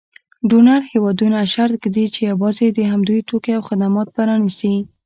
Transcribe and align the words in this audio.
ډونر 0.49 0.81
هېوادونه 0.91 1.37
شرط 1.53 1.75
ږدي 1.91 2.05
چې 2.13 2.21
یوازې 2.31 2.67
د 2.71 2.79
همدوی 2.91 3.19
توکي 3.29 3.51
او 3.57 3.63
خدمات 3.69 4.07
به 4.15 4.21
رانیسي. 4.29 4.73